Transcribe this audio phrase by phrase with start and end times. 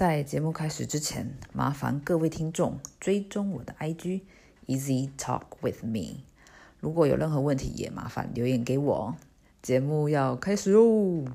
[0.00, 4.22] 在节目开始之前，麻烦各位听众追踪我的 IG
[4.66, 6.22] Easy Talk with Me。
[6.78, 9.14] 如果有任何问题，也麻烦留言给我。
[9.60, 11.26] 节目要开始喽！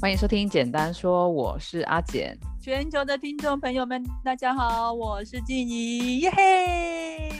[0.00, 2.38] 欢迎收听《简单说》，我是阿简。
[2.60, 7.32] 全球的听众朋友们，大家好，我是静怡，耶嘿！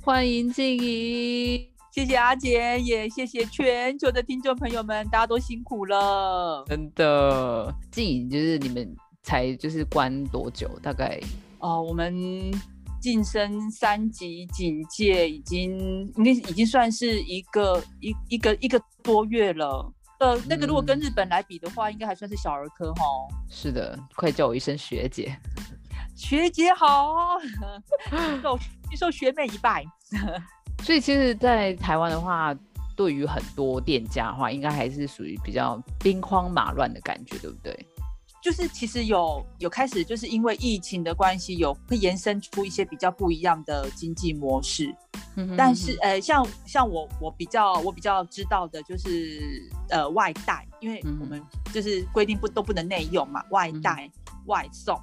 [0.00, 7.70] 欢迎静怡，谢谢阿杰，也谢谢全球的听众朋友们，大家都辛苦了，真的。
[7.90, 10.70] 静怡就是你们才就是关多久？
[10.82, 11.20] 大概
[11.58, 12.50] 哦，我们
[12.98, 19.92] 晋升三级警戒已经应该已经算是一个一一个一个多月了。
[20.18, 23.04] 呃，那个如果跟日本来比的话，应该还算是小儿科哈。
[23.50, 25.38] 是的，快叫我一声学姐。
[26.16, 27.38] 学姐好，
[28.42, 28.58] 受
[28.96, 29.84] 受学妹一拜。
[30.82, 32.54] 所以其实，在台湾的话，
[32.96, 37.86] 对于很多店家的话，应该还是属于比较兵荒马乱的感觉，对不对？
[38.42, 44.92] 就是其实有有开始，就是因为疫情的关系，有会延伸出一些比较不一样的经济模式。
[45.56, 51.40] 但是呃，像像我我比较我比较知道的就是呃外带，因为我们
[51.72, 54.10] 就是规定不都不能内用嘛，外带
[54.46, 55.00] 外送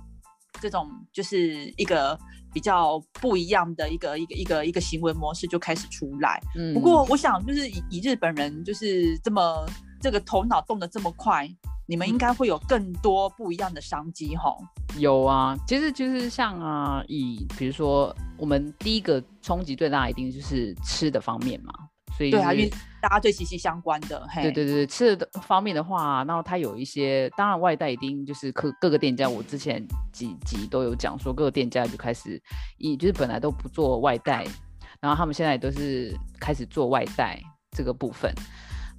[0.61, 2.19] 这种就是一个
[2.53, 6.42] 比较不一样的一个一个一个一个行为模式就开始出来。
[6.55, 9.66] 嗯不过我想就是以以日本人就是这么
[10.02, 11.50] 这个头脑动得这么快。
[11.88, 14.55] 你们应该会有更多不一样的商机哈。
[15.00, 21.73] 有啊，其实就是像啊，以比如说我们第一个冲击最大一定就是吃的方面嘛，
[22.19, 22.69] 所以对啊，因为
[23.01, 24.27] 大家最息息相关的。
[24.35, 29.81] 对对对，吃的方面的话，然后它有一些，当然外带一定就是各各个店家，我之前
[30.11, 32.37] 几集都有讲说，各个店家就开始
[32.77, 34.45] 以就是本来都不做外带，
[34.99, 37.39] 然后他们现在都是开始做外带
[37.71, 38.29] 这个部分。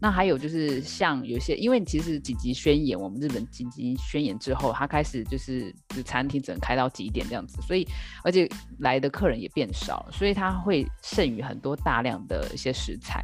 [0.02, 7.86] 那还有就是像有些，因为其实紧急宣言，我们日本紧急宣言之后，他开始就是就餐厅只能开到几点这样子，所以
[8.24, 13.22] 而且来的客人也变少，所以他会剩余很多大量的一些食材，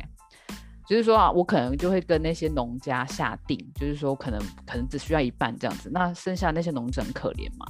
[0.87, 7.67] 就是说啊，我可能就会跟那些农家下定，就是说可能可能只需要一半这样子，那剩下那些农者很可怜嘛。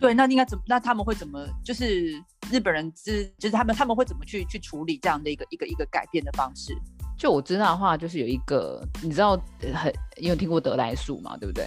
[0.00, 0.64] 对，那应该怎么？
[0.66, 1.46] 那他们会怎么？
[1.64, 2.12] 就是
[2.50, 6.76] 日本人是就是他们他们会怎么去去处理这样的一个一个一个改变的方式？
[7.16, 9.40] 就我知道的话，就是有一个，你知道
[9.74, 11.36] 很，你有听过德来树嘛？
[11.36, 11.66] 对不对？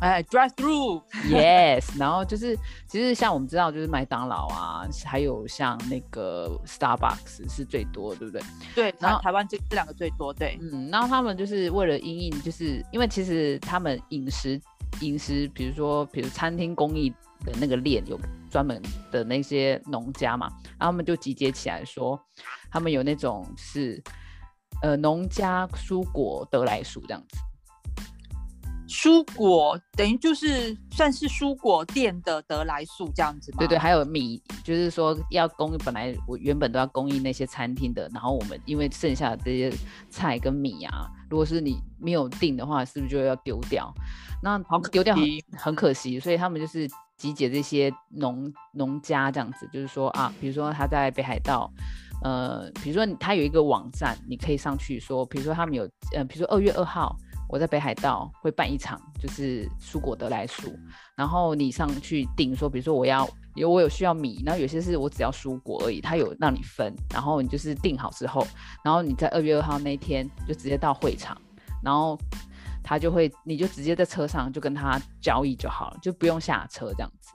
[0.00, 1.84] 哎，drive through，yes。
[1.98, 2.56] 然后就是，
[2.86, 8.40] 其实像我们知道，就是麦当劳啊，还有像那个 Starbucks 是最多，对不对？
[8.76, 10.56] 对，然后台湾这这两个最多，对。
[10.62, 14.60] 嗯，然后他们就是为了因应，就是因为其实他们饮食
[15.00, 17.10] 饮食，比如说比如餐厅工艺
[17.44, 18.16] 的那个链有
[18.48, 20.46] 专门的那些农家嘛，
[20.78, 22.18] 然后他们就集结起来说，
[22.70, 24.00] 他们有那种是。
[24.82, 27.38] 呃，农家蔬果得来薯这样子，
[28.86, 33.58] 蔬果等于就是算是蔬果店的得来速这样子吗？
[33.58, 39.70] 对对，还有米，就是说要供本来我原本都要供应那些餐厅的，然后我们因为剩下的这些
[40.08, 43.92] 菜跟米啊，如果是你没有订的话，是不是就要丢掉？
[44.42, 45.24] 那好丢掉很
[45.56, 51.70] 很可惜，所以他们就是集结这些农农家这样子，就是说啊，比如说他在北海道。
[52.22, 57.16] 呃，比如说他有一个网站，你可以上去说，比如说他们有，呃，比如说二月二号，
[57.48, 60.76] 我在北海道会办一场，就是蔬果得来速，
[61.16, 68.46] 然后你上去订说，比如说我要有我有需要米，然后有些是我只要蔬果而已，他有让你分，然后你就是订好之后，
[68.84, 71.40] 然后你在二月二号那天就直接到会场，
[71.82, 72.18] 然后
[72.82, 77.30] 他就会，你就直接在车上就跟他交易就好了，就不用下车这样子。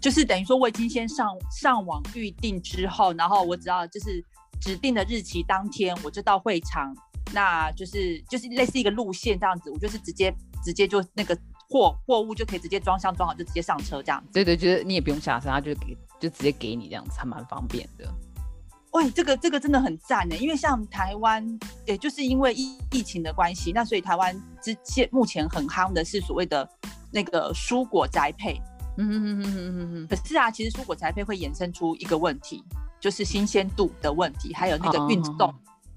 [0.00, 4.24] 就是等于说，我已经先上上网预定之后，然后我只要就是
[4.60, 6.94] 指定的日期当天，我就到会场，
[7.32, 10.32] 那就是就是类似一个路线这样子，我就是直接
[10.64, 11.36] 直接就那个
[11.68, 14.22] 货货物就可以直接装箱装好，就直接上车这样。
[14.32, 18.08] 对对，就是你也不用下车，他就给就直接给你这样子，还蛮方便的。
[18.92, 21.44] 喂，这个这个真的很赞呢，因为像台湾，
[21.86, 26.66] 也就是因为疫疫情的关系，那所以台湾之现目前很夯的是所谓的
[27.12, 28.60] 那个蔬果宅配。
[28.98, 32.62] 嗯嗯嗯嗯嗯嗯可是啊，其实蔬果栽培会衍生出一个问题，
[33.00, 35.54] 就是新鲜度的问题，还有那个运送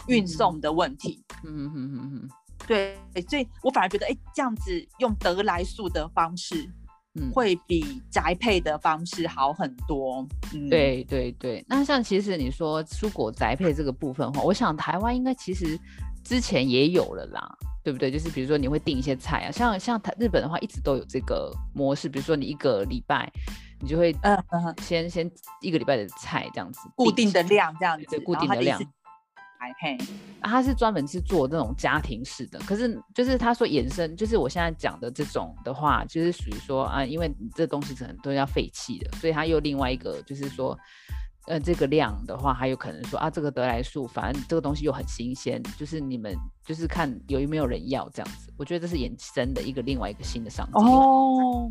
[0.07, 1.23] 运送的问题。
[1.43, 2.29] 嗯嗯嗯嗯嗯，
[2.67, 6.69] 对，所以我反而觉得，哎，这样子用得来速的方式，
[7.15, 10.25] 嗯，会比宅配的方式好很多。
[10.53, 11.65] 嗯，对对对。
[11.67, 15.79] 那像其实你说蔬果宅配这个部分的话，我想台湾应该其实
[16.23, 17.57] 之前也有了啦。
[17.83, 18.11] 对不对？
[18.11, 22.07] 就是比如说你会订一些菜啊，像像台日本的话，一直都有这个模式。
[22.07, 23.31] 比如说你一个礼拜，
[23.79, 24.15] 你就会
[24.81, 25.29] 先先
[25.61, 28.79] 一个礼拜的菜这样子，固定的量这样子，固定的量。
[29.79, 29.97] 嘿，
[30.41, 40.77] 他是专门是做那种家庭式的，可是就是他说延伸，就是我现在讲的这种的话，就是属于说啊，因为这东西可能都要废弃的，所以他又另外一个就是说。
[41.51, 46.33] 呃，这个量的话，还有可能说啊，这个德来素，反正这个东西又很新鲜，就是你们
[46.65, 48.53] 就是看有没有人要这样子。
[48.55, 51.69] 我觉得这是衍生的一个另外一个新的商机哦。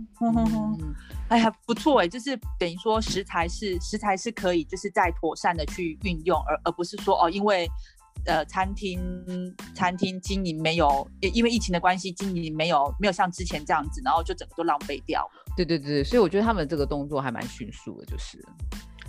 [1.29, 7.67] 哎呀，不错哎，就是等于说食材是食材是可以，就是在妥善的去运用，而而不是说哦，因为
[8.27, 9.01] 呃餐厅
[9.75, 15.27] 餐厅经营没有，因为疫情的关系，经营没有没有像之前这样子，然后就整个都浪费掉。
[15.57, 18.45] 对对对，所以我觉得他们这个动作还蛮迅速的，就是。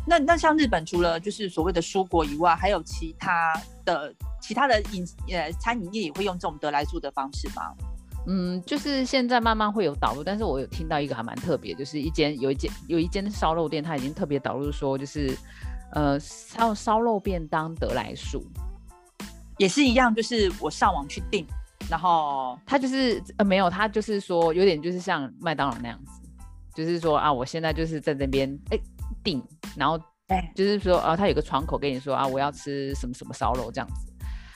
[0.05, 3.53] 那那像日本除了就是所谓的蔬果以外，还有其他
[3.85, 7.71] 的其他的饮呃餐饮业也会用这种得来速的方式吗？
[8.25, 15.37] 嗯，就是现在慢慢会有导入，但是我有听到一个还蛮特别，就是一间有一间有一间烧肉店，它已经特别导入说，就是
[15.93, 18.43] 呃烧烧肉便当得来速，
[19.57, 21.45] 也是一样，就是我上网去订，
[21.89, 26.21] 然后它就是呃没有，它就是说有点就是像麦当劳那样子，
[26.73, 28.79] 就是说啊，我现在就是在那边哎。
[29.23, 29.43] 订，
[29.75, 29.99] 然后
[30.55, 34.13] 就是说啊，他有个窗口跟你说啊，我要吃什么什么烧肉这样子，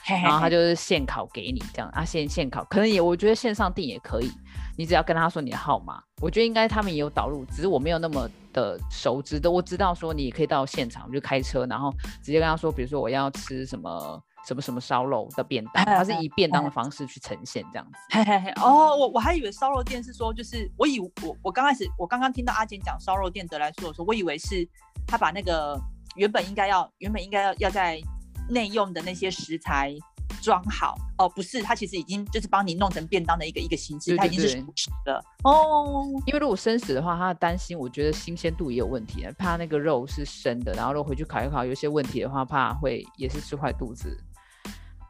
[0.08, 4.30] 然后他就是现烤给你这样啊，现现烤，可能也我觉得线上订也可以，
[4.76, 11.92] 你只要跟他说你的号码，我觉得应该他们也有导入，只是我没有那么的熟知的，我知道说你可以到现场就开车，然后
[12.22, 14.22] 直接跟他说，比如说我要吃什么。
[14.46, 17.98] 什么什么烧肉的便当，它是以便当的方式去呈现这样子。
[18.10, 21.10] 嘿嘿嘿，哦，我我还以为烧肉店是说，就是我以我
[21.42, 24.66] 我刚开始我刚刚听到阿简讲烧肉店得来说的时候，我以为是
[25.06, 25.76] 他把那个
[26.14, 28.00] 原本应该要原本应该要要在
[28.48, 29.92] 内用的那些食材
[30.40, 36.04] 装好哦，不是，他其实已经就是帮你弄成便当的一个一个形式，它已经是熟食的哦。
[36.26, 44.16] 因为如果生食的话，他的担心，我觉得新鲜度也有问题，怕那个肉是生的，然后如果回去烤一烤，有些问题的话，怕会也是吃坏肚子。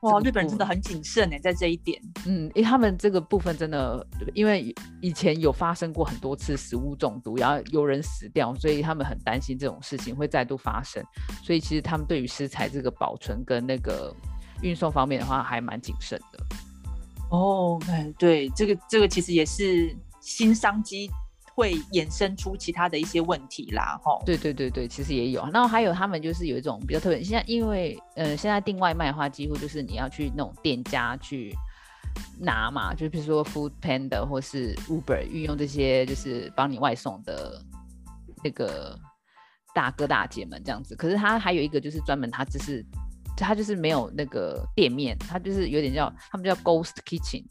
[0.03, 2.01] 哇，日本人真的很谨慎呢，在这一点。
[2.27, 11.03] 嗯，因为他们这个部分真的，因为以前有发生过很多次食物中毒，然后有人死掉，所以他们很担心这种事情会再度发生。
[11.43, 14.15] 所以其实他们对于食材这个保存跟那个
[14.63, 16.39] 运送方面的话，还蛮谨慎的。
[17.31, 21.11] 哦，哎，对，这个这个其实也是新商机。
[21.57, 24.23] 会衍生出其他的一些问题啦，吼。
[24.27, 25.41] 对对对对，其实也有。
[25.51, 31.57] 然后还有他们就是有一种比较特别，现在因为呃现在订外卖的话，几乎就是你要去那种店家去
[32.39, 37.59] 拿嘛，就比如说 Food Panda 或是 Uber 运用这些就是帮你外送的
[38.45, 38.95] 那个
[39.75, 40.95] 大哥大姐们这样子。
[40.95, 42.85] 可是他还有一个就是专门他就是
[43.35, 47.43] 他就是没有那个店面，他就是有点叫他们叫 Ghost Kitchen。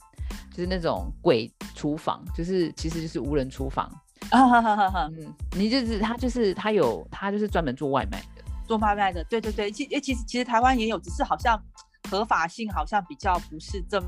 [0.52, 3.90] 就是那种鬼厨房，就是其实就是无人厨房。
[4.32, 11.62] 啊，哈哈哈嗯，你就是他，就是他有他就是专门做外卖的，做外卖的，对对对，其诶其实其实台湾也有，只是好像
[12.10, 14.08] 合法性好像比较不是这么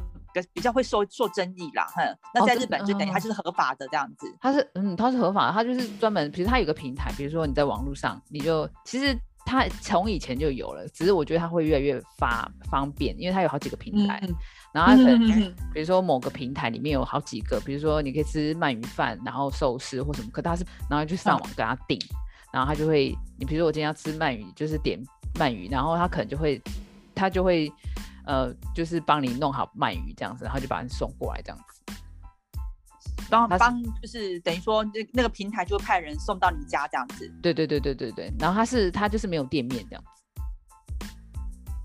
[0.53, 2.01] 比较会受受争议啦，哼，
[2.33, 9.15] 那在日本就等于它就是合法的这样子，它是嗯它是合法，它就是专门，比如它有个平台，比如说你在网络上，你就其实
[9.47, 14.21] 它从以前就有了，只是我觉得它会越来越发方便，因为它有好几个平台。
[14.73, 21.97] 然后可能，比如说某个平台里面有好几个，比如说你可以吃鳗鱼饭，然后寿司或什么，可它是然后就上网跟他订，
[22.51, 25.01] 然后他就会，你比如说我今天要吃鳗鱼，就是点
[25.35, 26.61] 鳗鱼，然后他可能就会，
[27.15, 27.71] 他就会，
[28.25, 31.93] 呃，就是帮你弄好鳗鱼这样子，然后就把你送过来这样子，
[33.29, 40.09] 帮帮就是等于说那那个平台就会派人送到你家这样子，对对对对对对，然后他是他就是没有店面这样子。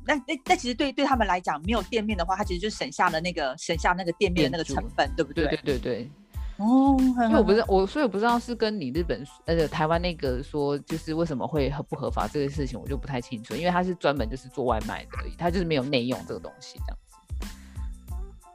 [0.04, 5.46] 那那那其实对对他们来讲，没有店面的话，他其实就省下了那个省下那个店面的那个成本，对不对？
[5.46, 6.11] 对对对对。
[6.58, 13.54] 哦，因为我不知道，我所以我不知道是跟你日本呃台湾那个说，就是为什么会合不合法这个事情，我就不太清楚。
[13.54, 17.12] 因为他是专门就是做外卖的，而已，他就是没有内用这个东西这样子。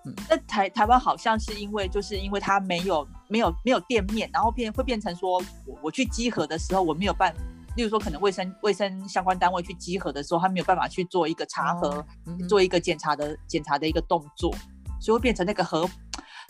[0.07, 7.33] 嗯，那台台湾好像是因为就是因为它没有没有没有店面，然后变会变成说我我去集合的时候我没有办。
[7.75, 12.03] 例如说，可能卫生卫生相关单位去集合的时候，他没有办法去做一个查核，
[12.49, 14.51] 做一个检查的检查的一个动作，
[14.99, 15.87] 所以会变成那个合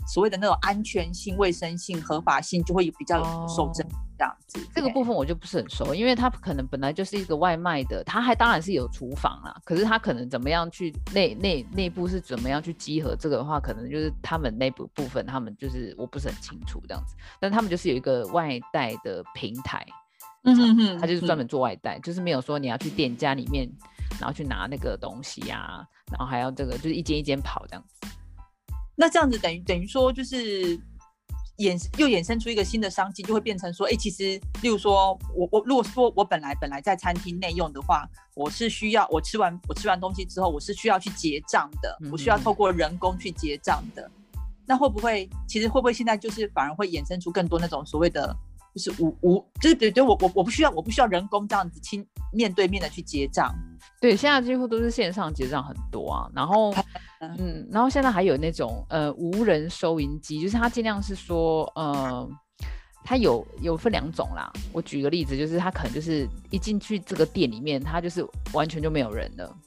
[0.06, 3.86] 所谓的那种安全性、卫生性、合法性就会比较受争
[4.18, 4.60] 这样子。
[4.74, 19.86] 这个部分我就不是很熟，因为他可能本来就是一个外卖的，他还当然是有厨房啦，可是他可能怎么样去内内内部是怎么样去集合这个的话，可能就是他们内部部分，他们就是我不是很清楚这样子，但他们就是有一个外带的平台。
[20.44, 23.70] 嗯哼哼，他就是专门做外带，就是没有说你要去店家里面，
[24.18, 28.08] 然后去拿那个东西呀，然后还要这个就是一间一间跑这样子。
[29.00, 30.75] 那这样子等于等于说就是
[31.60, 44.10] 衍又衍生出一个新的商机，就会变成说，哎，其实，例如说，我我如果说我本来本来在餐厅内用的话，我是需要我吃完我吃完东西之后，我是需要去结账的，我需要透过人工去结账的。
[44.66, 48.36] 那会不会，其实会不会现在就是反而会衍生出更多那种所谓的，
[48.75, 53.56] 就是无无，就是对对，我我我不需要我不需要人工这样子亲面对面的去结账。
[54.00, 56.74] 对，现在几乎都是线上结账很多啊，然后。
[57.20, 62.30] 嗯，然后现在还有那种呃无人收银机，就是它尽量是说呃，
[63.04, 64.54] 它有有分两种啦。
[64.72, 68.24] 我举个例子，就是它可能就是一进去这个店里面，它就是
[68.54, 69.58] 完全就没有人了。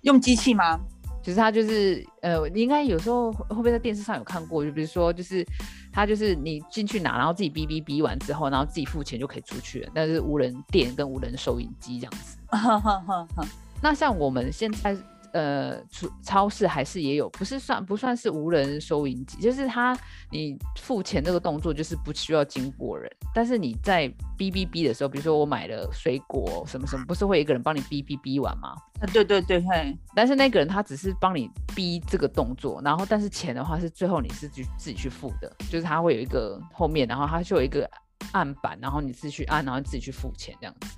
[0.00, 0.80] 用机器吗？
[1.22, 4.64] 其实它就是呃，你应该有时候会不会在电视上有看过？
[4.64, 5.44] 就比如说，就是
[5.92, 9.90] 他就是你进去拿，然后自己哔哔哔完之后，然后自己付钱就可以出去了。
[9.94, 12.38] 但是无人店跟无人收银机这样子。
[13.82, 14.96] 那像我们现在。
[15.32, 19.38] 呃，超超市还是也有，不是算不算是无人收银机？
[19.40, 19.96] 就是它，
[20.30, 28.74] 你付钱这个动作就是不需要经过人，但是你在哔哔哔的时候，比如说我买了水果什么什么，不是会一个人帮你哔哔哔完吗？
[29.00, 29.96] 啊，对对对，嘿。
[30.14, 37.88] 但是那个人他只是帮你哔这个动作，然后但是钱的话是最后你是去自己去付的，就是他会有一个后面，然后他就有一个
[38.32, 40.96] 按板，然后你自己去按，然后自己去付钱这样子。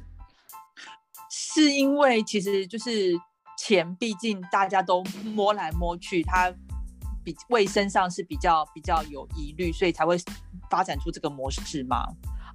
[1.30, 3.12] 是因为其实就是。
[3.61, 6.50] 钱毕竟大家都摸来摸去，它
[7.23, 10.17] 比卫生上是比较比较有疑虑，所以才会
[10.71, 12.07] 发展出这个模式吗？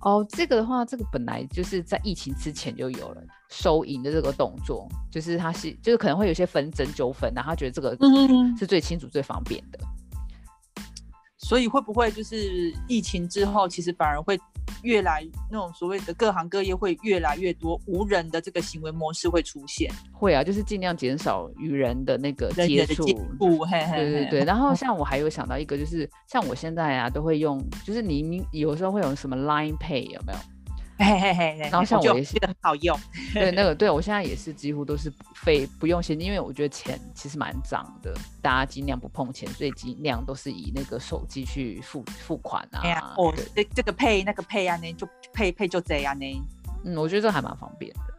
[0.02, 7.96] 哦，这个的话，这个本来就是在疫情之前就有了收银的这个动作，就是他是就是可能会有些纷争纠纷，然后他觉得这个
[8.58, 9.78] 是最清楚最方便的。
[11.48, 14.36] 所以会不会就是疫情之后，其实反而会
[14.82, 19.88] 越来那种所谓的各行各业会越来越多无人的这个行为模式会出现？
[20.12, 23.06] 会啊，就是尽量减少与人的那个接触。
[23.96, 24.44] 对对对。
[24.44, 30.40] 然后像我还有想到一个，就是像我现在啊，都会用，就是你有时候会有什么 Line Pay 有没有？
[31.00, 32.98] 嘿嘿嘿，然后像我也是很好用，
[33.34, 42.80] 对那个对我现在也是几乎都是非不用现金，因为我觉得钱其实蛮脏的，大家尽量不碰钱，所以尽量都是以那个手机去付付款啊。
[42.84, 46.25] 哎呀，哦，这这个配那个配啊，呢就配配就这样呢。
[46.86, 48.14] 嗯，我觉得这还蛮方便的。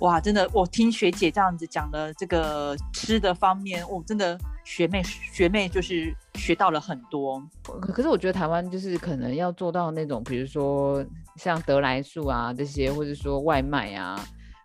[0.00, 7.42] 哇，真的，我听学姐这样子讲的这个吃的方面，我真的学妹学妹就是学到了很多。
[7.80, 14.16] 可是我觉得台湾就是可能要做到那种，比如说像得来素啊这些，或者说外卖啊，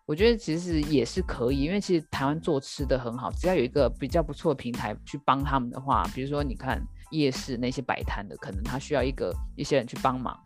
[0.06, 10.40] 我觉得其实也是可以，因为其实台湾做吃的很好，只要有一个比较不错的平台去帮他们的话，比如说你看夜市那些摆摊的，可能他需要一个一些人去帮忙，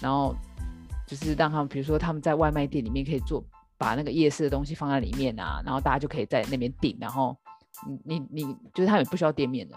[0.00, 0.36] 然后
[1.04, 3.44] 就是让他们，比如说他们在外卖店里面可以做。
[3.78, 7.34] 把那个夜市的东西放在里面啊，然后大家就可以在那边订，然后
[8.04, 9.76] 你你你就是他们不需要店面的。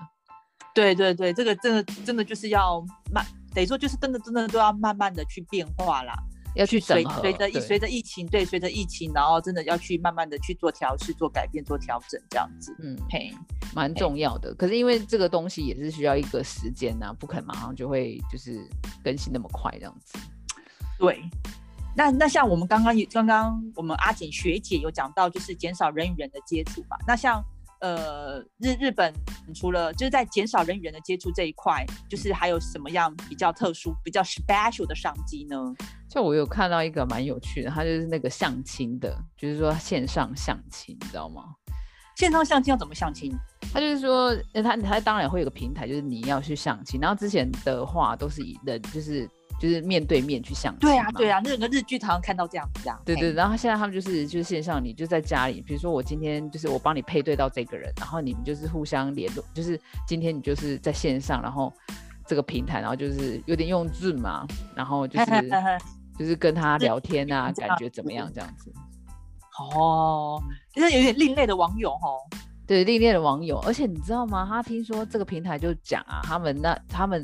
[0.73, 6.13] 对对对，这个真的真的就是要慢，等于说就是真的真的都要慢慢的去变化啦，
[6.55, 12.75] 要去随随着随着疫情，对，随着疫情，然后真的要去慢慢的去做调试、做改变、做调整这样子。
[12.81, 13.31] 嗯，嘿，
[13.75, 14.55] 蛮重要的。
[14.55, 18.65] 可是因为这个东西也是需要一个时间呐，不可能马上就会就是
[19.03, 20.17] 更新那么快这样子。
[20.97, 21.21] 对。
[21.95, 26.95] 那那像我们刚刚也刚刚我们阿锦学姐有讲到，就是减少人与人的接触嘛。
[27.05, 27.43] 那像
[27.81, 29.13] 呃日日本
[29.53, 35.57] 除了就是在减少人与人的接触这一块，就是还有什么样比较特殊、比较 special 的商机呢？
[36.09, 41.43] 就我有看到一个蛮有趣的，它就是那个相亲的，就是说线上相亲，你知道吗？
[42.15, 43.33] 线上相亲要怎么相亲？
[43.73, 46.99] 他就是说，他他当然会有个平台，就是你要去相亲。
[47.01, 49.29] 然后之前的话都是以人就是。
[49.61, 50.79] 就是面对面去相亲。
[50.79, 52.99] 对啊，对啊，那个日剧常常看到这样子啊。
[53.05, 61.71] 对对，然后现在他们就是就是线上，你就在家里，比如说我今天就是我帮你配对到这个人，然后你们就是互相联络，就是今天你就是在线上，然后
[62.25, 65.25] 这个平台，然后就是有点用 Zoom 嘛，然后就是
[66.17, 68.73] 就是跟他聊天啊，感觉怎么样这样子？
[69.59, 70.41] 哦，
[70.73, 72.17] 就是有点另类的网友哦。
[72.65, 74.43] 对，另类的网友，而且你知道吗？
[74.49, 77.23] 他听说这个平台就讲啊，他们那他们。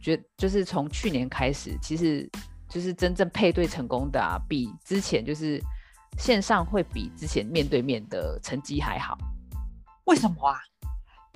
[0.00, 2.28] 觉就是从去年开始，其实
[2.68, 5.60] 就是真正配对成功的啊，比之前就是
[6.18, 9.16] 线上会比之前面对面的成绩还好。
[10.06, 10.58] 为什么啊？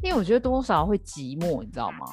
[0.02, 2.06] 因为我觉得多少会寂寞，你知道吗？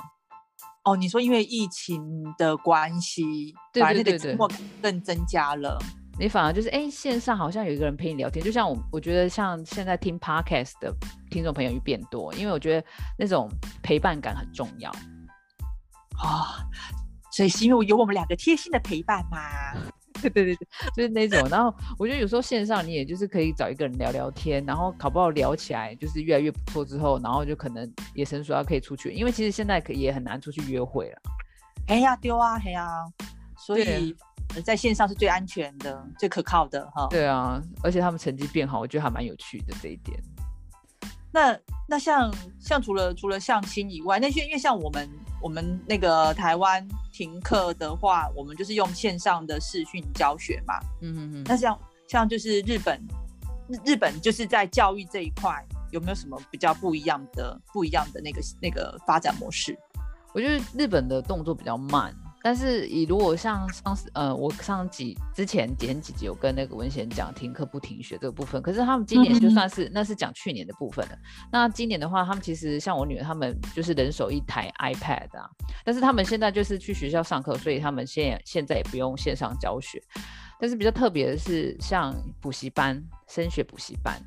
[0.83, 2.01] 哦，你说因为疫情
[2.37, 5.77] 的关系，对而对寂寞更增加了。
[6.19, 10.93] 你反而就是哎，线上好像有一个人陪你聊天，就像我，我觉得像现在听 podcast 的
[11.29, 13.49] 听众朋友又变多，因为我觉得那种
[13.81, 14.91] 陪伴感很重要。
[16.21, 16.65] 啊，
[17.31, 19.39] 所以是因为有我们两个贴心的陪伴嘛？
[20.21, 21.49] 对对对对，就是那种。
[21.49, 29.11] 然后我觉得有时候线上你也就是可以找一个人聊聊天，然后考不好聊起来就是越来越不错之后，然后就可能也成熟要可以出去。
[29.11, 31.21] 因为其实现在可也很难出去约会了。
[31.87, 32.87] 嘿呀丢啊嘿呀，
[33.57, 34.15] 所以
[34.63, 37.07] 在线上是最安全的、最可靠的哈。
[37.09, 40.21] 对啊，而且他们成绩变好，我觉得还蛮有趣的这一点。
[41.31, 41.57] 那
[41.87, 45.09] 那像像除了除了相亲以外，那些因为像我们
[45.41, 50.79] 我们那个台湾停课的话，我们就是用线上的视讯教学嘛。
[51.01, 51.43] 嗯嗯嗯。
[51.45, 53.01] 那像像就是日本，
[53.85, 59.77] 日本就是在教育这一块有没有什么比较不一样的不一样的那个那个发展模式？
[60.33, 62.13] 我觉得日本的动作比较慢。
[62.43, 71.17] 但是，以如果像上次，呃，我上几之前前几集有跟那个文贤讲停课不停学这个部分，可是他们今年就算是那是讲去年的部分了。
[71.51, 75.47] 那今年的话，他们其实像我女儿他们就是人手一台 iPad 啊，
[75.85, 80.01] 但是他们现在就是去学校上课，所以他们现现在也不用线上教学。
[80.59, 84.19] 但是比较特别的是，像补习班、升学补习班，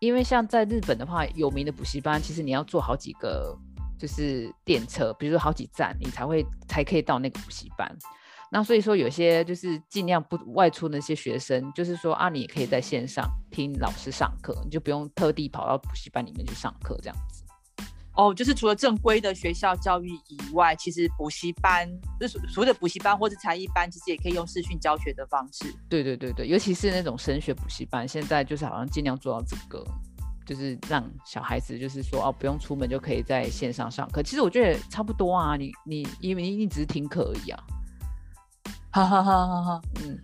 [0.00, 3.54] 因为像在日本的话，有名的补习班，其实你要做好几个。
[3.98, 7.90] 就是电车，比如说好几站，你才会才可以到那个补习班。
[8.50, 17.42] 那所以说，有些就是尽量不外出那些学生，就是说啊，你也可以在线上听老师上课，你就不用特地跑到补习班里面去上课这样子。
[18.14, 21.86] 哦，就是除了正规的学校教育以外，其实补习班，
[22.20, 25.74] 就是所谓的补习班或者才艺班，其实也可以用视讯教学的方式。
[25.88, 29.84] 对对对对，尤其是那种升学补习班，现在就是好像尽量做到这个。
[30.46, 34.22] 就是让小孩子，就是说哦，不用出门就可以在线上上课。
[34.22, 37.62] 其实我觉得差不多啊，你你因为你你只是听课而已啊。
[38.92, 39.82] 哈哈哈哈哈。
[40.02, 40.18] 嗯，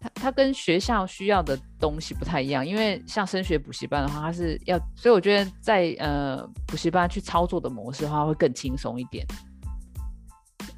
[0.00, 9.24] 他他跟学校需要的东西不太一样，因为像升学补习班的话，他是要，所以我觉得在呃补习班去操作的模式的话，会更轻松一点。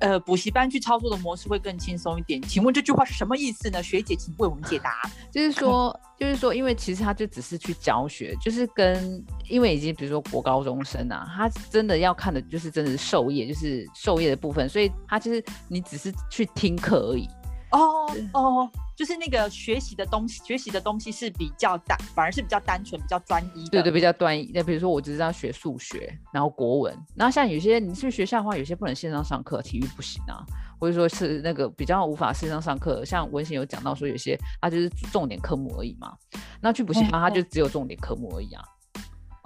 [0.00, 2.40] 呃，补习班去操作的模式会更轻松一点。
[2.43, 3.83] 请问这句话是什么意思呢？
[3.83, 5.02] 学姐，请为我们解答。
[5.33, 17.28] 就是说，就是说，因为其实他就只是去教学，就是跟因为已经比如说国高中生啊，他真的要看的就是真的是授业，就是授业的部分，所以他就是你只是去听课而已。
[17.70, 18.70] 哦哦。
[18.96, 23.68] 就是那个学习的东西，学习的东西是比较单，反而是比较单纯、比较专一。
[23.68, 24.50] 对对，比较专一。
[24.52, 26.98] 那比如说，我只是要学数学，然后国文。
[27.14, 30.43] 然后像有些你去学校的话，有些不能线上上课，体育不行啊，
[30.80, 33.04] 或者说是那个比较无法线上上课。
[33.04, 36.12] 像文贤有讲到说，有些他就是重点科目而已嘛。
[36.60, 38.64] 那去补习班，他就只有重点科目而已啊。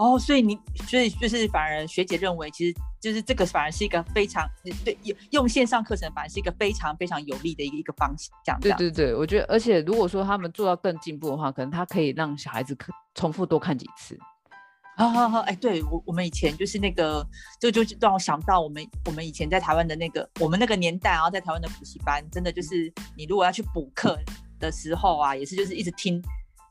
[0.02, 4.48] 哦，所以你所以就是反而学姐认为，其实就是这个反而是一个非常
[4.84, 8.12] 对用用线上课程反而是一个非常非常有利的一个一个方
[8.44, 8.58] 向。
[8.58, 14.18] 对对对，我觉得，而且如果说他们做到更进步的话，可能他可以让小孩子可重复多看几次。
[14.96, 17.24] 好好好，哎，对我我们以前就是那个，
[17.60, 24.18] 这个就让我想到我们我们以前在台湾的那个我们那个年代，然后在台湾的补习班，真的就是你如果要去补课
[24.58, 26.20] 的时候啊，也是就是一直听。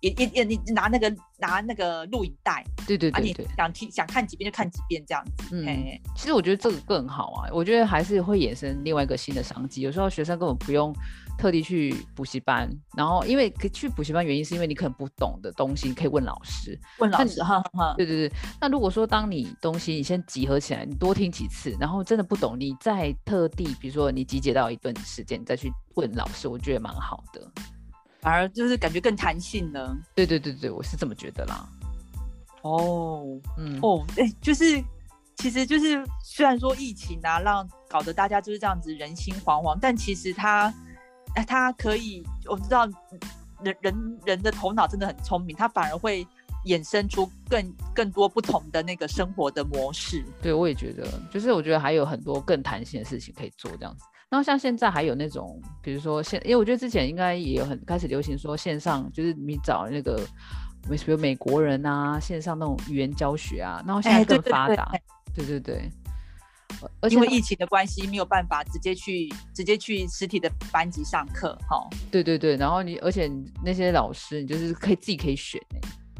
[0.01, 1.09] 也也也，你拿那个
[1.39, 5.55] 拿那个录影带，对对对对，想听想看几遍就看几遍这样子。
[5.55, 5.65] 嗯，
[6.15, 9.81] 其实我觉得这个更好啊，我觉得还是会衍生另外一个新的商机。
[9.81, 10.93] 有时候学生根本不用
[11.37, 17.93] 特地去补习班，然后因为去补习班原因是因为你可能不懂的东西你可以问老师，问老师哈哈。
[17.95, 27.51] 对对对，那如果说当你东西你先集合起来，你多听几次，然后真的不懂，你再特地比如说你集结到一段时间，你再去问老师，我觉得蛮好的。
[28.21, 29.97] 反而就是感觉更弹性了。
[30.15, 31.67] 对对对对，我是这么觉得啦。
[32.61, 34.83] 哦，嗯，哦，哎，就是，
[35.35, 40.71] 其实就是，虽然说疫情啊，让搞得大家就是这样子人心惶惶，但其实他，
[41.33, 42.85] 哎，他可以，我知道
[43.63, 46.27] 人人人的头脑真的很聪明，他反而会
[46.65, 50.23] 衍生出更更多不同的那个生活的模式。
[50.39, 54.05] 对，我也觉得，就是我觉得还有很多更弹性的事情可以做，这样子。
[54.31, 60.15] 然后像现在还有那种，比如说现，因为我觉得之前应该也有很开始流行说线上，就是你找那个，
[60.89, 64.89] 比如美国人啊，线上那种语言教学啊，然后现在更发达，
[65.35, 65.91] 对对对。
[67.01, 71.85] 而且因为疫情的关系，没有办法直接去直接去实体的班级上课，哈。
[72.09, 73.29] 对对对，然后你而且
[73.61, 75.79] 那些老师，你就是可以自己可以选哎，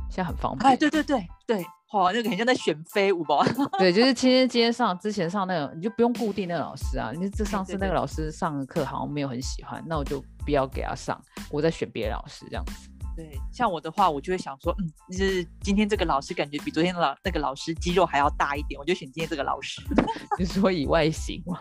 [0.10, 0.69] 现在很方便。
[0.69, 1.65] 哎，对对对对。
[1.93, 3.43] 哇，那个很像在选飞舞吧？
[3.77, 7.12] 对，就是今天今天上之前上那个，你就不用固定那个老师啊。
[7.13, 12.89] 你这上次那个老师上的课好像没有很喜欢，那我就不要给他上，我再选别的老师这样子。
[13.13, 19.82] 对，像我的话，我就会想说，嗯，就是今天这个老师感觉比昨天的老那个老师肌肉还要大一点，我就选今天这个老师。
[20.39, 21.60] 你说以外形吗？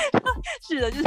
[0.68, 1.04] 是的，就是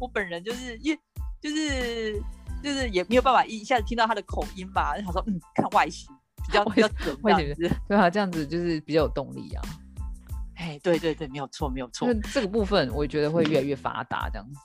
[0.00, 0.96] 我本人就是因
[1.38, 2.18] 就是
[2.62, 6.08] 就是也没有办法一下子听到他的口音吧，就想说，嗯，看外形。
[6.50, 9.62] 比较 比较准，这样子对啊，这样子就是比较有动力啊。
[10.56, 12.12] 哎，对对对，没有错，没有错。
[12.32, 14.58] 这个部分我觉得会越来越发达，这样子。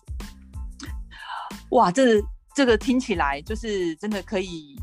[1.71, 2.21] 哇，这
[2.53, 4.75] 这个听起来就是真的可以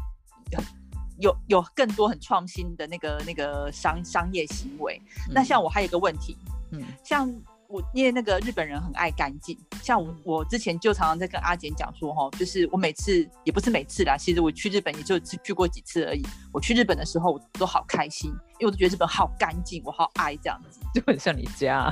[1.19, 5.01] 有有更多很创新的那个那个商商业行为。
[5.31, 6.37] 那像我还有一个问题，
[6.71, 7.31] 嗯，像
[7.73, 16.23] 我因为那个日本人很爱干净，像我我之前就常常在跟阿简讲说，哈，就是我每次也不是每次啦，其实我去日本也就只去过几次而已。
[16.53, 18.31] 我去日本的时候，我都好开心，
[18.61, 21.91] 因为我都觉得日本好干净，我好爱这样子， 就很像你家，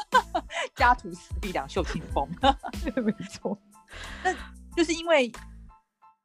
[0.76, 2.28] 家徒四壁两袖清风，
[3.02, 3.58] 没错。
[4.22, 4.34] 那
[4.76, 5.32] 就是因为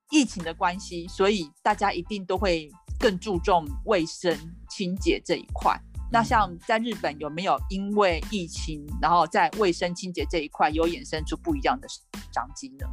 [0.09, 2.69] 疫情的关系，所以大家一定都会
[2.99, 4.37] 更注重卫生
[4.69, 5.79] 清洁这一块。
[6.13, 11.87] 那像在日本有没有因为疫情，然后在卫生清洁这一块有衍生出不一样的
[12.31, 12.85] 商机呢？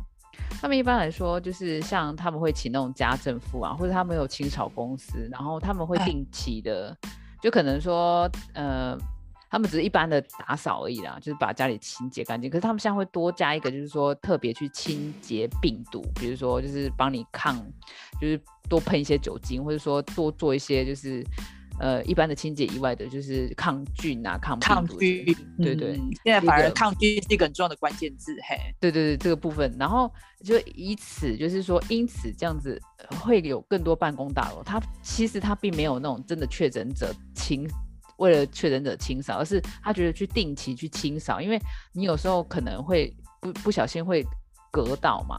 [0.58, 6.96] 他们一般来说就是像他们会请那种家政妇啊，或者他们有清扫公司，然后他们会定期的，
[7.42, 8.96] 就可能说呃，
[9.50, 12.50] 他们只是一般的打扫而已啦，就是把家里清洁干净。
[12.50, 17.54] 可是他们现在会多加一个，就是说特别去清洁病毒，比如说就是帮你抗，
[18.18, 21.22] 就是多喷一些酒精，或者说多做一些就是。
[21.80, 25.24] 呃，一般的清洁以外的，就是抗菌啊，抗抗菌，
[25.56, 25.98] 对对。
[26.22, 28.56] 现在反而抗菌是一个很重要的关键字，嘿。
[28.78, 30.12] 对对对，这个部分，然后
[30.44, 32.78] 就以此，就是说，因此这样子
[33.20, 37.66] 会有更多办公大楼，它其实它并没有那种真的确诊者清，
[38.18, 41.58] 为了确诊者清扫，而是他觉得去定期去清扫，因为
[41.94, 44.22] 你有时候可能会不不小心会
[44.70, 45.38] 隔到嘛。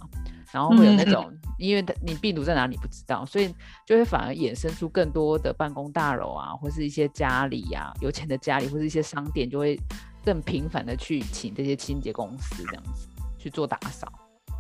[0.54, 3.56] 然后会有那种，因为你病毒在哪里不知道，所以
[3.88, 9.80] 就会反而衍生出更多的办公大楼啊，或是一些家里呀，有钱的家里或是一些商店，就会
[10.26, 13.08] 更频繁的去请这些清洁公司这样子
[13.40, 14.12] 去做打扫，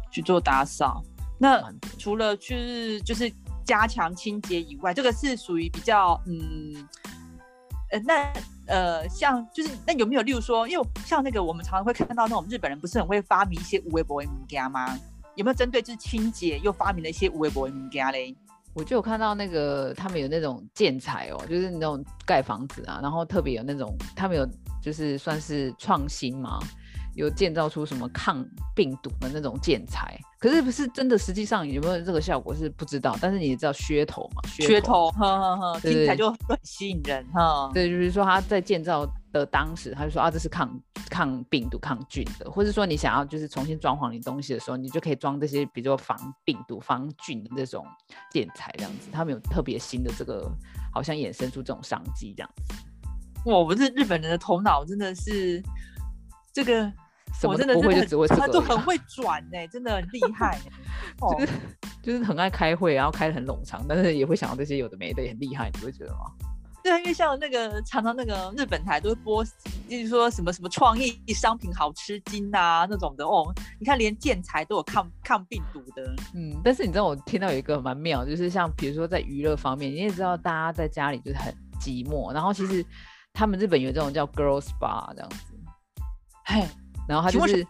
[0.09, 1.03] 去做打扫。
[1.37, 1.61] 那
[1.99, 3.29] 除了去就是
[3.65, 6.87] 加强清洁以外，这个是属于比较嗯
[7.91, 8.31] 呃那
[8.71, 14.97] 呃像就是那有没有例如说，因为像那个我们常常会看到那种日本人不是很会发明一些无微博物件吗？
[15.35, 18.35] 有没有针对就是清洁又发明了一些无微博物件嘞？
[18.73, 24.47] 我就有看到那个他们有那种建材哦，就是那种盖房子啊，然后特别有那种他们有
[24.81, 26.57] 就是算是创新嘛，
[27.15, 28.45] 有建造出什么抗
[28.75, 30.19] 病毒的那种建材。
[30.39, 33.15] 可是不是真的，实际上有没有这个效果是不知道。
[33.21, 34.41] 但是你知道噱头嘛？
[34.49, 37.69] 噱头，哈哈哈，听起来就很吸引人哈。
[37.73, 47.85] 对，就是说他在建造的当时，他就说啊，这是抗抗病毒、抗菌的，或者说你想要就是重新装潢你东西的时候，你就可以装这些，比如说防病毒、防菌的这种
[48.31, 49.09] 建材这样子。
[49.11, 50.51] 他们有特别新的这个，
[50.91, 52.73] 好像衍生出这种商机这样子。
[53.45, 55.61] 哇，我是日本人的头脑真的是
[56.51, 56.91] 这个。
[57.47, 60.59] 我真的不会就只会这 个，他都很会转呢，真的很厉害。
[61.37, 61.51] 就是
[62.01, 66.19] 就是很爱开会，然后开的很冗长，但是也会想到这些有的没的，也很厉害，你不会觉得吗？
[66.83, 69.45] 对啊，因为像那个常常那个日本台都会播，
[69.87, 73.53] 就是说什么什么创意商品好吃惊啊那种的哦。
[73.79, 76.59] 你看连建材都有抗抗病毒的，嗯。
[76.63, 82.83] 但是你知道我听到有一个蛮妙，就是像比如说在娱乐方面，你也知道大家在家里就是很寂寞，然后其实
[83.31, 85.53] 他们日本有这种叫 girls bar 这样子，
[86.45, 86.67] 嘿。
[87.11, 87.67] 然后他就是，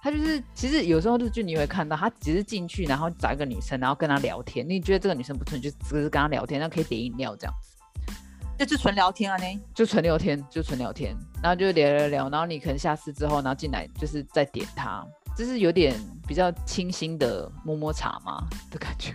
[0.00, 4.64] 他就是其实有时候日剧你会看到，他只是进去，然后找一个女生，然后跟她聊天。
[4.68, 9.36] 你觉得这个女生不错，你就只是跟她聊天，然后可以点饮料这样子，就是纯聊天啊？
[9.36, 15.04] 呢，就纯聊天，就纯聊天，然后就聊聊聊，然后你可能下次之后，然后进来就是再点她，
[15.36, 15.92] 就是有点
[16.24, 19.12] 比较清新的摸摸茶嘛的感觉。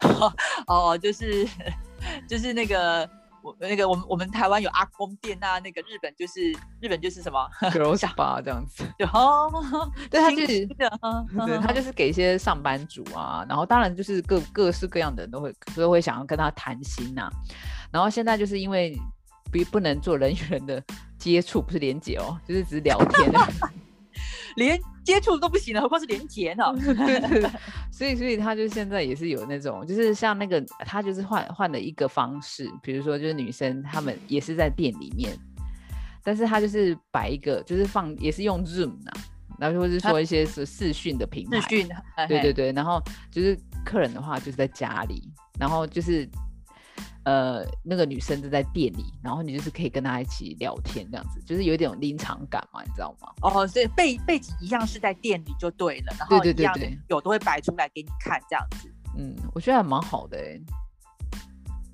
[0.66, 1.46] 哦，就是
[2.28, 3.08] 就是那个。
[3.44, 9.50] 我那个我们我们台湾有阿公店啊，那个日本就是日本就是什么 girls bar 这样子， 对哦，
[10.10, 17.28] 对他就是，对他就是给一些上班族啊，然后当然就是各各式各样的人都会都会想要跟他谈心呐，
[17.92, 18.98] 然后现在就是因为
[19.52, 20.82] 不不能做人与人的
[21.18, 23.30] 接触，不是连接哦，就是只是聊天。
[24.56, 26.64] 连接触都不行了，何况是连接呢？
[26.76, 27.50] 对 对，
[27.92, 35.36] 所以所以他就现在也是有那种，就是像那个他就是换换了一个方式，比如说就是女生他们也是在店里面，
[36.22, 39.12] 但是他就是摆一个，就是放也是用 Zoom 啊，
[39.58, 41.88] 然后或是说一些是视讯的平台，视讯，
[42.26, 45.22] 对对对，然后就是客人的话就是在家里，
[45.58, 46.28] 然后就是。
[47.24, 53.32] 呃，那个女生就在店里，然后你就是可以跟她一起聊天，这样子就是有点临场感嘛，你知道吗？
[53.42, 56.74] 哦，所以背背景一样是在店里就对了，然后一样
[57.08, 58.92] 有都会摆出来给你看，这样子。
[59.16, 60.60] 嗯，我觉得还蛮好的哎。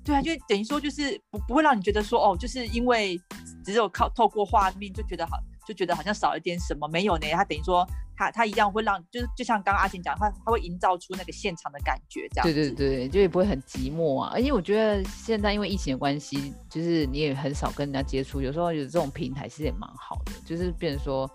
[0.03, 3.19] 对啊，就等于说就是不不会让你觉得说哦，就是因为
[3.63, 7.27] 只有靠透过画面就觉得好，就觉得好像少一点什么，没有呢。
[7.33, 7.87] 他等于说。
[8.21, 12.43] 他他一样会让，就是就像刚刚阿晴讲，他他会营造出那个现场的感觉，这样。
[12.43, 14.31] 对对对，就也不会很寂寞啊。
[14.33, 21.29] 而且我觉得现在因为疫情的关系，就是你也很少跟人家接触，有时候有这种平台其实也蛮好的，就是变成说，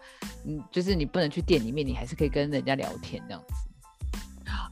[0.47, 3.55] 嗯，就是你不能去店里面，你还是可以跟人家聊天这样子。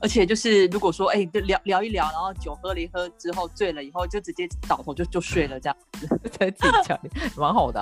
[0.00, 7.80] 而且就是如果说，哎，就聊聊一聊，然后酒喝了一喝之后醉了以后，就直接倒头就就睡了这样子， 在自己家里蛮好的。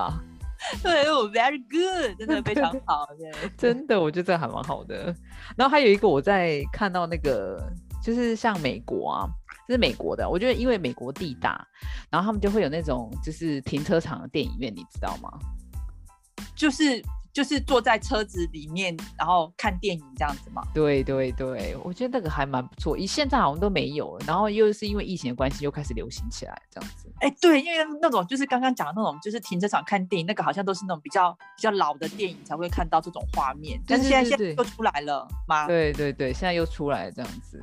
[0.83, 5.14] 对我，very good，真的非常好，对， 真的，我觉得这还蛮好的。
[5.57, 7.62] 然后还有一个，我在看到那个，
[8.03, 9.29] 就是像美国啊，
[9.66, 11.66] 这是美国的，我觉得因为美国地大，
[12.11, 15.31] 然后他们就会有那种就是停车场的电影院，你知道吗？
[16.55, 17.03] 就是。
[17.35, 20.62] 就是坐在车子里面，然后看电影这样子嘛。
[20.75, 22.94] 对对对，我觉得那个还蛮不错。
[22.94, 27.02] 以现在好像都没有，然后又是因为疫情的关系，又开始流行起来这样子。
[27.22, 33.80] 哎，对，因为那种就是刚刚讲的那种，就是停车场看电影，那个好像都是那种比较比较老的电影才会看到这种画面。
[33.87, 35.66] 但是现在现在又出来了吗？
[35.66, 37.62] 对对对，现在又出来这样子。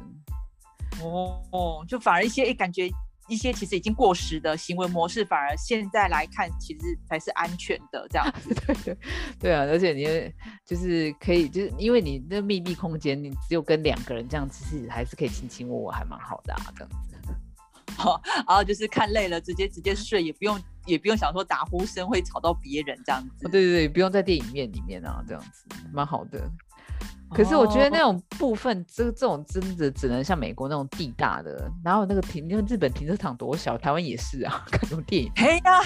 [1.03, 2.89] 哦，就反而一些哎感觉。
[3.27, 8.51] 一些其实已经过时的行为模式，反而现在来看，其实才是安全的这样子。
[8.65, 8.97] 对对
[9.39, 10.03] 对啊，而且你
[10.65, 17.08] 就是可以，就是因为你那密闭空间，你只有跟两个人这样，其实还是可以卿卿我我，还蛮好的啊，这样子。
[18.47, 23.47] 然后就是看累了，直接直接睡，也不用也不用想说打呼声会吵到别人这样子。
[23.49, 26.49] 对对对，不用在电影院里面啊，这样子蛮好的。
[27.31, 35.31] 可是我觉得那种部分，这这种真的只能像美国那种地大的，然后那个停，因为日本停车场多小，台湾也是啊， 看什么电影？
[35.35, 35.81] 哎呀，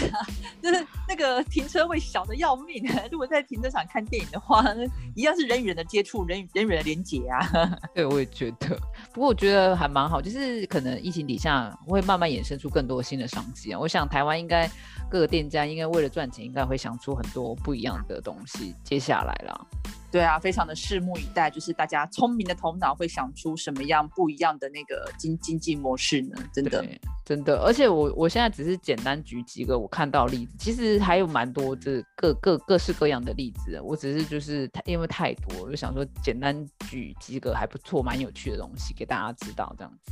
[0.62, 2.84] 就是那个停车位小的要命。
[3.12, 7.46] 如果在停车场看电影的话，那一样是人与人的接触，人与人与人的连接啊。
[7.94, 8.70] 对，我也觉得。
[9.12, 13.80] 不过我觉得还蛮好，就是可能疫情底下会慢慢衍生出更多新的商机啊。
[13.80, 14.70] 我想台湾应该
[15.10, 18.74] 各个店家应该为了赚钱，应该会想出很多不一样的东西。
[18.84, 19.68] 接下来了。
[20.14, 26.38] 对啊，非常的拭目以待，就是大家聪明的头脑会想出什么样不一样的那个经经济模式呢？
[26.54, 26.86] 真的，
[27.26, 40.12] 真的，而且我我现在只是简单举几个我看到例子，其实还有蛮多这各各各式各样的例子，我只是就是因为太多，我就想说简单举几个还不错、蛮有趣的东西给大家知道，这样子。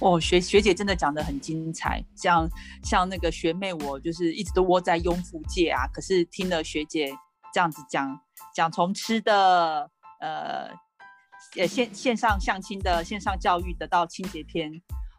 [0.00, 2.50] 哦，学学姐真的讲的很精彩，像
[2.82, 7.12] 像那个学妹，我就是一直都窝在庸夫界啊，可是听了学姐
[7.54, 8.20] 这样子讲。
[8.54, 10.68] 讲从吃的，呃，
[11.56, 14.70] 呃线线上相亲的线上教育得到清洁篇，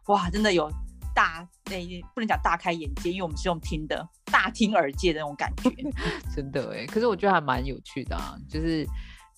[0.06, 0.70] 哇，真的有
[1.14, 1.76] 大那
[2.14, 5.70] 不能讲大开眼界，因为我们是用听的，大听耳界的那种感觉，
[6.34, 6.86] 真的哎。
[6.86, 8.86] 可是我觉得还蛮有趣的啊，就是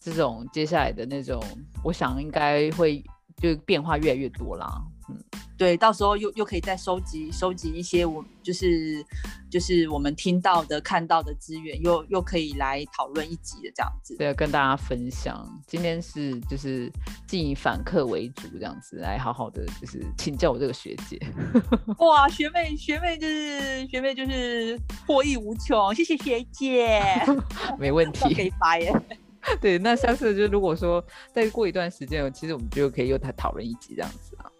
[0.01, 1.43] 这种接下来的那种，
[1.83, 3.03] 我想应该会
[3.37, 5.25] 就变化越来越多啦，嗯。
[5.57, 9.05] 对，到时候又又可以再收集收集一些我就是
[9.49, 14.17] 就是我们听到的看到的资源，又又可以来讨论一集的这样子。
[14.17, 15.49] 对，跟大家分享。
[15.65, 16.91] 今天是就是
[17.31, 21.21] 以反客为主这样子，来好好的就是请教我这个学姐。
[21.99, 27.01] 哇，学妹学妹就是学妹就是获益无穷，谢谢学姐。
[27.79, 28.93] 没问题，可以发言。
[29.61, 34.51] 对，那下次就如果说再过一段时间，其实我们就可以又再讨论一集这样子啊。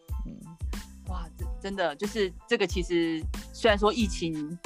[1.61, 3.23] 真的就是这个，其实
[3.53, 4.59] 虽然说疫情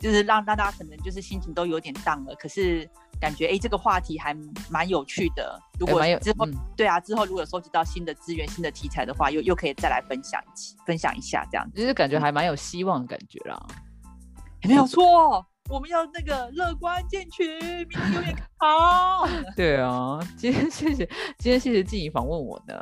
[0.00, 2.88] 就是让大家可能就是心情都有点荡了，可是
[3.20, 4.36] 感觉哎，这个话题还
[4.68, 5.58] 蛮有趣的。
[5.78, 13.66] 如果之后对啊，之后如果收集到新的资源、新的题材的话，又又可以再来分享一起分享一下这样子，就是感觉还蛮有希望的感觉啦。
[14.66, 17.44] 没有错，我们要那个乐观进取，
[17.86, 19.28] 明天永远好。
[19.56, 21.06] 对啊，今天谢谢
[21.38, 22.78] 今天谢谢静怡访问我呢。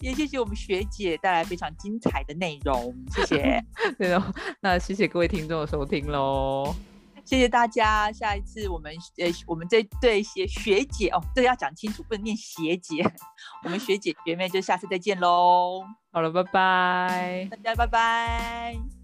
[0.00, 3.64] 也谢谢我们学姐带来非常精彩的内容，谢谢。
[3.98, 4.22] 对哦，
[4.60, 6.74] 那谢谢各位听众的收听喽，
[7.24, 8.12] 谢谢大家。
[8.12, 13.02] 下一次我们呃，我们这对学学姐哦，这个要讲清楚，不能念学姐。
[13.64, 15.82] 我们学姐学妹就下次再见喽。
[16.12, 19.03] 好了，拜拜，大家拜拜。